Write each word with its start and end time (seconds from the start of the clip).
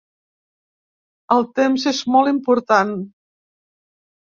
El 1.35 1.45
temps 1.61 1.87
és 1.93 2.01
molt 2.17 2.33
important. 2.33 2.97